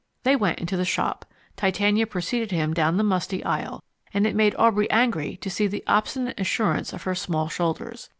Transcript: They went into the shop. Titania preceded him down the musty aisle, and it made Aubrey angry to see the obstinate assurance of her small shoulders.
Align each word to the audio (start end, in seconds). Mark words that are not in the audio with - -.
They 0.23 0.35
went 0.35 0.57
into 0.57 0.75
the 0.77 0.83
shop. 0.83 1.25
Titania 1.55 2.07
preceded 2.07 2.49
him 2.49 2.73
down 2.73 2.97
the 2.97 3.03
musty 3.03 3.45
aisle, 3.45 3.83
and 4.11 4.25
it 4.25 4.35
made 4.35 4.55
Aubrey 4.57 4.89
angry 4.89 5.37
to 5.37 5.49
see 5.51 5.67
the 5.67 5.83
obstinate 5.85 6.39
assurance 6.39 6.91
of 6.91 7.03
her 7.03 7.13
small 7.13 7.49
shoulders. 7.49 8.09